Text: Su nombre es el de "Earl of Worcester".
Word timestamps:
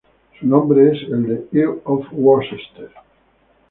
Su 0.39 0.47
nombre 0.47 0.93
es 0.97 1.03
el 1.11 1.27
de 1.51 1.61
"Earl 1.61 1.79
of 1.85 2.07
Worcester". 2.11 2.89